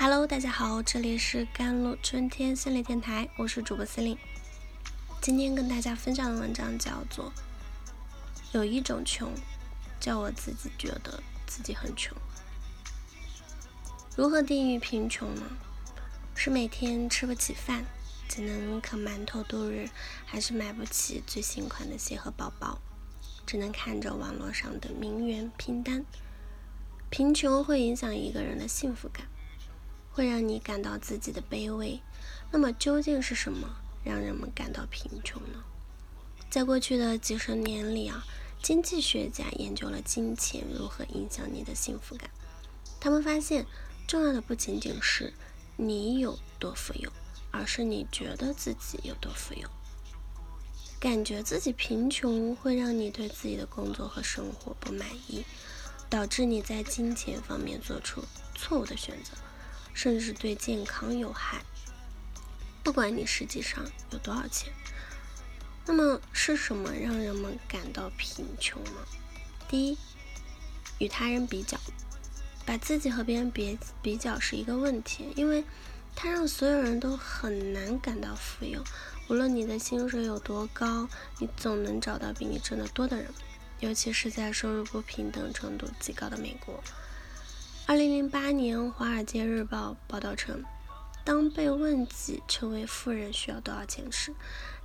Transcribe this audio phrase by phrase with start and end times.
[0.00, 4.16] Hello，大家好，这里是甘露春天心理电台，我是主播司令。
[5.20, 7.24] 今天跟大家分享的文章叫做
[8.52, 9.32] 《有一种穷，
[9.98, 12.16] 叫我自己觉得自己很穷》。
[14.14, 15.42] 如何定义贫穷呢？
[16.36, 17.84] 是每天吃不起饭，
[18.28, 19.90] 只能啃馒头度日，
[20.24, 22.78] 还是买不起最新款的鞋和包包，
[23.44, 26.04] 只能看着网络上的名媛拼单？
[27.10, 29.26] 贫穷会影响一个人的幸福感。
[30.18, 32.00] 会让你感到自己的卑微。
[32.50, 35.62] 那么究竟是什么让人们感到贫穷呢？
[36.50, 38.24] 在过去的几十年里啊，
[38.60, 42.28] 经济学家研究了金钱如何影响你的幸福感。
[42.98, 43.64] 他们发现，
[44.08, 45.32] 重要的不仅仅是
[45.76, 47.12] 你有多富有，
[47.52, 49.68] 而是你觉得自己有多富有。
[50.98, 55.44] 感觉自己贫穷会让你对自己的工作和生活不满意，
[56.10, 58.24] 导致你在金钱方面做出
[58.56, 59.30] 错误的选择。
[59.98, 61.60] 甚至对健康有害。
[62.84, 64.72] 不管你实际上有多少钱，
[65.86, 68.92] 那么是什么让人们感到贫穷呢？
[69.68, 69.98] 第一，
[71.00, 71.76] 与他人比较，
[72.64, 75.64] 把自己和别人比比较是一个问题，因为
[76.14, 78.84] 它让所有人都很难感到富有。
[79.28, 81.08] 无论你的薪水有多高，
[81.40, 83.26] 你总能找到比你挣得多的人，
[83.80, 86.80] 尤其是在收入不平等程度极高的美国。
[87.88, 90.62] 二零零八年，《华尔街日报》报道称，
[91.24, 94.34] 当被问及成为富人需要多少钱时，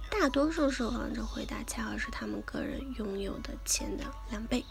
[0.10, 4.64] 大多数受访者回答恰好是他们个人拥有的钱的两倍，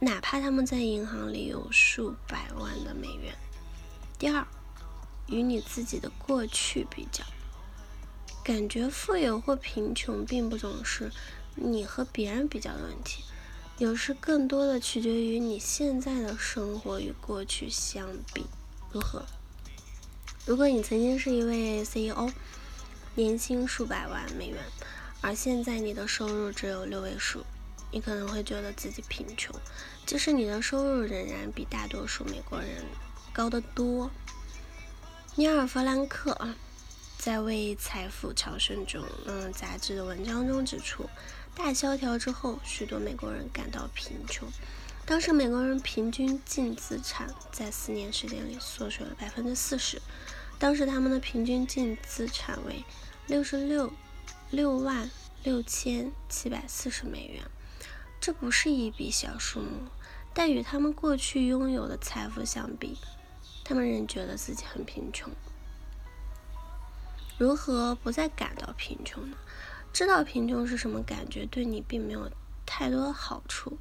[0.00, 3.32] 哪怕他们在银行里有数百万的美元。
[4.18, 4.44] 第二，
[5.28, 7.22] 与你自己的过去比较，
[8.42, 11.12] 感觉富有或贫穷并不总是
[11.54, 13.22] 你和别人比较的问题。
[13.80, 18.44] 有时更多的取决于你现在的生活与过去相比
[18.92, 19.24] 如何。
[20.44, 22.30] 如果你曾经是一位 CEO，
[23.14, 24.62] 年薪数百万美元，
[25.22, 27.42] 而现在你的收入只有六位数，
[27.90, 29.58] 你可能会觉得自己贫穷，
[30.04, 32.84] 即使你的收入仍然比大多数美国人
[33.32, 34.10] 高得多。
[35.36, 36.54] 尼尔·弗兰克啊，
[37.16, 41.08] 在《为财富朝圣》中，嗯，杂志的文章中指出。
[41.62, 44.48] 大萧条之后，许多美国人感到贫穷。
[45.04, 50.00] 当时美国人平均净资产在四年时间里缩水了百分之四十。
[50.58, 52.82] 当时他们的平均净资产为
[53.26, 53.92] 六十六
[54.50, 55.10] 六万
[55.44, 57.44] 六千七百四十美元，
[58.18, 59.82] 这不是一笔小数目，
[60.32, 62.96] 但与他们过去拥有的财富相比，
[63.62, 65.30] 他们仍觉得自己很贫穷。
[67.36, 69.36] 如何不再感到贫穷呢？
[69.92, 72.30] 知道贫穷是什么感觉，对你并没有
[72.64, 73.78] 太多好处，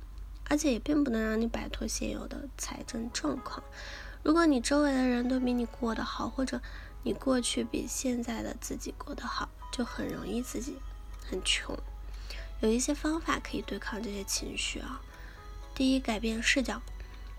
[0.50, 3.64] 而且也并不能让你摆脱现有的财政状况。
[4.24, 6.60] 如果你周围的人都比你过得好，或者
[7.04, 10.76] 你过去比现在的自己过得好，就很容易自己
[11.26, 11.78] 很穷。
[12.60, 15.00] 有一些方法可以对抗这些情绪啊。
[15.74, 16.82] 第一，改变视角。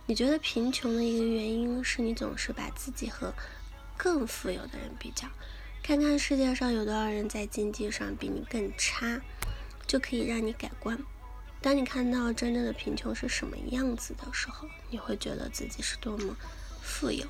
[0.07, 3.35] 你觉得贫穷的一个原因是你总是把自己和
[3.97, 5.29] 更富有的人比较。
[5.83, 9.21] 看看世界上有多少人在经济上比你更差，
[9.87, 10.97] 就可以让你改观。
[11.61, 16.37] 当你看到真正的贫穷是什么样子的时候，你会觉得自己是多么
[16.81, 17.27] 富有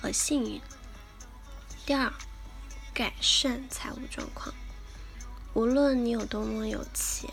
[0.00, 0.60] 和幸运。
[1.84, 2.12] 第二，
[2.94, 4.54] 改善财务状况。
[5.54, 7.28] 无论你有多么有钱，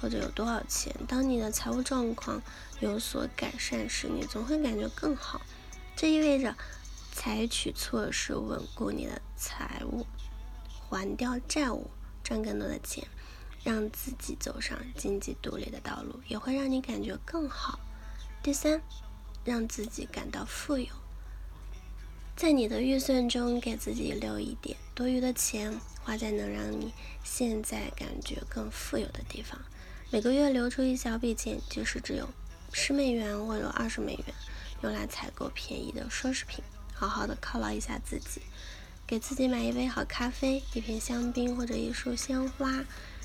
[0.00, 2.40] 或者有多少钱，当你的财务状况
[2.80, 5.42] 有所改善时，你总会感觉更好。
[5.94, 6.56] 这意味着。
[7.24, 10.04] 采取措施稳固你的财务，
[10.90, 11.88] 还掉债务，
[12.24, 13.06] 赚更多的钱，
[13.62, 17.78] 让自己走上经济独立的道路，也会让你感觉更好。
[18.42, 18.82] 第三，
[19.44, 20.88] 让自己感到富有，
[22.34, 29.56] 在你的预算中给自己留一点多余的钱，花在能让你现在感觉更富有的地方。
[30.10, 32.28] 每个月留出一小笔钱，即使只有
[32.72, 34.34] 十美元或者二十美元，
[34.82, 36.64] 用来采购便宜的奢侈品。
[37.02, 38.42] 好好的犒劳一下自己，
[39.04, 42.84] 给自己买一杯好咖啡、一瓶香槟或者一束鲜花，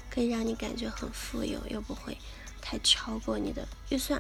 [0.10, 2.18] 可以让你感觉很富有，又不会
[2.60, 4.20] 太超过你的预算。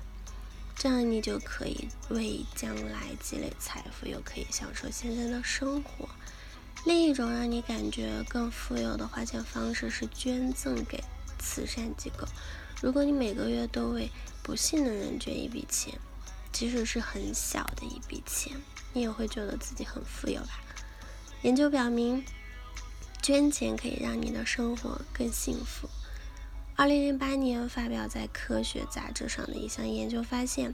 [0.75, 6.07] 这样你就可以为将来积累财富，又可以享受现在的生活。
[6.85, 11.03] 另一种让你感觉更富有的花钱方式是捐赠给
[11.39, 12.27] 慈善机构。
[12.79, 14.11] 如果你每个月都为
[14.43, 15.99] 不幸的人捐一笔钱，
[16.57, 18.51] 即使是很小的一笔钱。
[18.91, 20.59] 你也会觉得自己很富有吧？
[21.43, 22.25] 研究表明，
[23.21, 25.87] 捐钱可以让你的生活更幸福。
[26.75, 30.73] 二零零八年发表在《科学》杂志上的一项研究发现，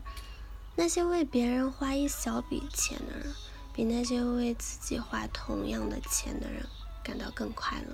[0.78, 3.34] 那些为别人花一小笔钱的人，
[3.74, 6.66] 比那些为自己花同样的钱的人
[7.04, 7.94] 感到更快乐。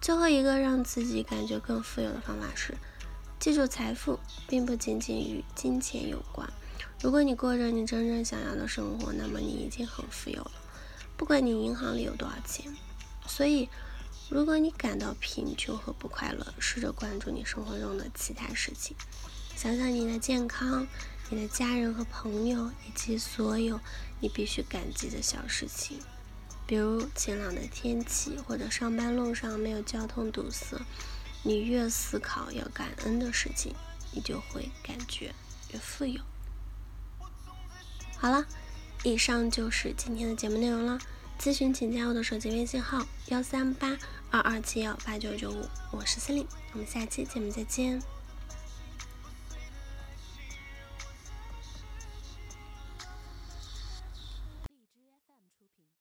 [0.00, 2.74] 最后一个让自己感觉更富有的方法是，
[3.38, 4.18] 记住财富
[4.48, 6.50] 并不仅仅与金钱有关。
[7.02, 10.52] 如果你过着你真正想要的生活，那么你已经很富有了，
[11.16, 12.74] 不管你银行里有多少钱。
[13.26, 13.68] 所以，
[14.28, 18.96] 如果你感到贫穷和不快乐，试着关注你生活中的其他事情，
[19.56, 20.86] 想想你的健康。
[21.32, 23.78] 你的家人和朋友，以及所有
[24.18, 26.00] 你必须感激的小事情，
[26.66, 30.76] 比如晴朗的天气，或者上班路上没有交通堵塞。
[31.44, 33.72] 你越思考要感恩的事情，
[34.10, 35.32] 你就会感觉
[35.72, 36.20] 越富有。
[38.20, 38.44] 好了，
[39.02, 40.98] 以上就是今天的节目内容了。
[41.40, 43.96] 咨询请加我的手机微信号：幺三八
[44.30, 47.98] 二二七幺八九九五，我是司令，我们下期节目再见。